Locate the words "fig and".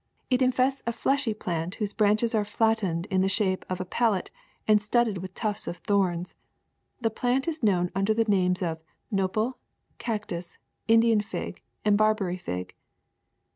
11.21-11.99